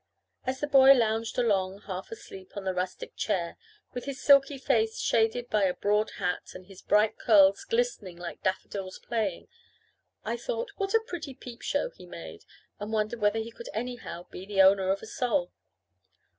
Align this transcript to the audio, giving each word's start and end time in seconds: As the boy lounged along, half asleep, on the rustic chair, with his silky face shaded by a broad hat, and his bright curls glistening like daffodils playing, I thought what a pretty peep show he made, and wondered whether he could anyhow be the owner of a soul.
As 0.47 0.59
the 0.59 0.65
boy 0.65 0.93
lounged 0.93 1.37
along, 1.37 1.81
half 1.81 2.09
asleep, 2.11 2.57
on 2.57 2.63
the 2.63 2.73
rustic 2.73 3.15
chair, 3.15 3.55
with 3.93 4.05
his 4.05 4.19
silky 4.19 4.57
face 4.57 4.99
shaded 4.99 5.47
by 5.47 5.65
a 5.65 5.75
broad 5.75 6.09
hat, 6.17 6.53
and 6.55 6.65
his 6.65 6.81
bright 6.81 7.19
curls 7.19 7.63
glistening 7.65 8.17
like 8.17 8.41
daffodils 8.41 8.97
playing, 8.97 9.47
I 10.25 10.37
thought 10.37 10.71
what 10.77 10.95
a 10.95 11.03
pretty 11.05 11.35
peep 11.35 11.61
show 11.61 11.91
he 11.91 12.07
made, 12.07 12.45
and 12.79 12.91
wondered 12.91 13.21
whether 13.21 13.37
he 13.37 13.51
could 13.51 13.69
anyhow 13.75 14.25
be 14.31 14.43
the 14.43 14.63
owner 14.63 14.89
of 14.91 15.03
a 15.03 15.05
soul. 15.05 15.51